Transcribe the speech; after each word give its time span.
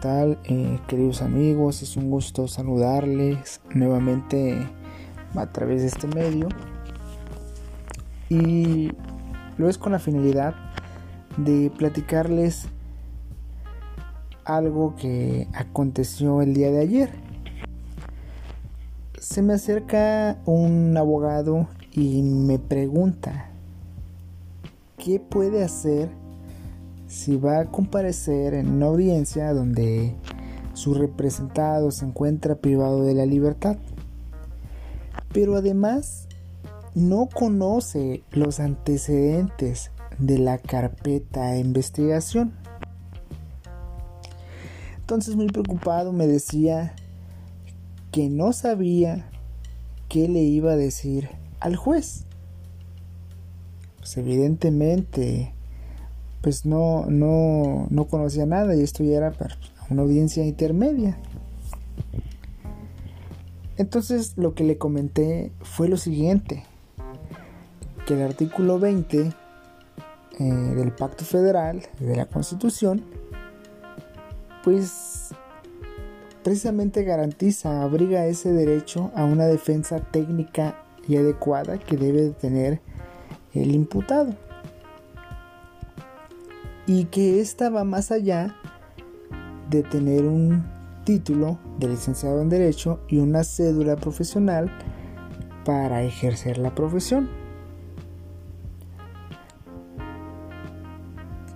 tal, 0.00 0.38
eh, 0.44 0.78
queridos 0.86 1.22
amigos? 1.22 1.82
Es 1.82 1.96
un 1.96 2.10
gusto 2.10 2.48
saludarles 2.48 3.60
nuevamente 3.74 4.66
a 5.34 5.46
través 5.52 5.82
de 5.82 5.88
este 5.88 6.06
medio. 6.06 6.48
Y 8.28 8.92
lo 9.58 9.68
es 9.68 9.78
con 9.78 9.92
la 9.92 9.98
finalidad 9.98 10.54
de 11.36 11.70
platicarles 11.76 12.68
algo 14.44 14.96
que 14.96 15.48
aconteció 15.52 16.42
el 16.42 16.54
día 16.54 16.70
de 16.70 16.80
ayer. 16.80 17.10
Se 19.18 19.42
me 19.42 19.54
acerca 19.54 20.38
un 20.46 20.96
abogado 20.96 21.68
y 21.92 22.22
me 22.22 22.58
pregunta, 22.58 23.50
¿qué 24.96 25.20
puede 25.20 25.62
hacer 25.62 26.21
si 27.12 27.36
va 27.36 27.60
a 27.60 27.64
comparecer 27.66 28.54
en 28.54 28.70
una 28.70 28.86
audiencia 28.86 29.52
donde 29.52 30.16
su 30.72 30.94
representado 30.94 31.90
se 31.90 32.06
encuentra 32.06 32.54
privado 32.54 33.04
de 33.04 33.12
la 33.12 33.26
libertad? 33.26 33.76
Pero 35.30 35.56
además 35.56 36.26
no 36.94 37.28
conoce 37.28 38.22
los 38.30 38.60
antecedentes 38.60 39.90
de 40.18 40.38
la 40.38 40.56
carpeta 40.56 41.50
de 41.50 41.60
investigación. 41.60 42.54
Entonces 44.96 45.36
muy 45.36 45.48
preocupado 45.48 46.14
me 46.14 46.26
decía 46.26 46.94
que 48.10 48.30
no 48.30 48.54
sabía 48.54 49.28
qué 50.08 50.28
le 50.28 50.40
iba 50.40 50.72
a 50.72 50.76
decir 50.76 51.28
al 51.60 51.76
juez. 51.76 52.24
Pues 53.98 54.16
evidentemente, 54.16 55.54
pues 56.42 56.66
no, 56.66 57.06
no, 57.06 57.86
no 57.88 58.04
conocía 58.06 58.44
nada 58.46 58.74
y 58.74 58.82
esto 58.82 59.04
ya 59.04 59.16
era 59.16 59.30
para 59.30 59.56
una 59.88 60.02
audiencia 60.02 60.44
intermedia. 60.44 61.18
Entonces 63.78 64.34
lo 64.36 64.54
que 64.54 64.64
le 64.64 64.76
comenté 64.76 65.52
fue 65.62 65.88
lo 65.88 65.96
siguiente, 65.96 66.64
que 68.06 68.14
el 68.14 68.22
artículo 68.22 68.78
20 68.78 69.32
eh, 70.38 70.44
del 70.44 70.92
Pacto 70.92 71.24
Federal, 71.24 71.82
de 71.98 72.16
la 72.16 72.26
Constitución, 72.26 73.04
pues 74.64 75.30
precisamente 76.42 77.04
garantiza, 77.04 77.82
abriga 77.82 78.26
ese 78.26 78.52
derecho 78.52 79.10
a 79.14 79.24
una 79.24 79.46
defensa 79.46 80.00
técnica 80.00 80.84
y 81.08 81.16
adecuada 81.16 81.78
que 81.78 81.96
debe 81.96 82.30
tener 82.30 82.80
el 83.54 83.72
imputado. 83.72 84.34
Y 86.86 87.04
que 87.06 87.40
esta 87.40 87.70
va 87.70 87.84
más 87.84 88.10
allá 88.10 88.56
de 89.70 89.82
tener 89.82 90.24
un 90.24 90.64
título 91.04 91.58
de 91.78 91.88
licenciado 91.88 92.40
en 92.42 92.48
Derecho 92.48 93.00
y 93.08 93.18
una 93.18 93.44
cédula 93.44 93.96
profesional 93.96 94.70
para 95.64 96.02
ejercer 96.02 96.58
la 96.58 96.74
profesión. 96.74 97.28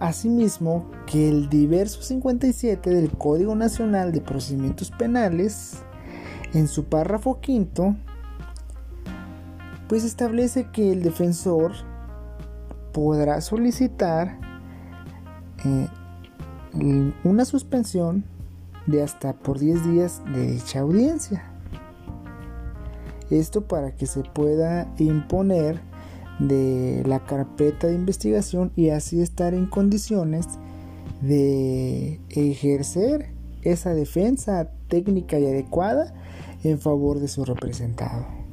Asimismo, 0.00 0.90
que 1.06 1.28
el 1.28 1.48
diverso 1.48 2.02
57 2.02 2.90
del 2.90 3.10
Código 3.10 3.54
Nacional 3.54 4.12
de 4.12 4.20
Procedimientos 4.20 4.90
Penales, 4.90 5.78
en 6.52 6.68
su 6.68 6.84
párrafo 6.84 7.40
quinto, 7.40 7.96
pues 9.88 10.04
establece 10.04 10.70
que 10.70 10.92
el 10.92 11.02
defensor 11.02 11.72
podrá 12.92 13.40
solicitar 13.40 14.38
eh, 15.64 15.88
una 17.24 17.44
suspensión 17.44 18.24
de 18.86 19.02
hasta 19.02 19.32
por 19.32 19.58
10 19.58 19.92
días 19.92 20.22
de 20.32 20.52
dicha 20.52 20.80
audiencia. 20.80 21.44
Esto 23.30 23.66
para 23.66 23.96
que 23.96 24.06
se 24.06 24.22
pueda 24.22 24.92
imponer 24.98 25.80
de 26.38 27.02
la 27.06 27.24
carpeta 27.24 27.86
de 27.86 27.94
investigación 27.94 28.72
y 28.76 28.90
así 28.90 29.22
estar 29.22 29.54
en 29.54 29.66
condiciones 29.66 30.46
de 31.22 32.20
ejercer 32.28 33.30
esa 33.62 33.94
defensa 33.94 34.70
técnica 34.88 35.38
y 35.38 35.46
adecuada 35.46 36.12
en 36.64 36.78
favor 36.78 37.20
de 37.20 37.28
su 37.28 37.44
representado. 37.44 38.43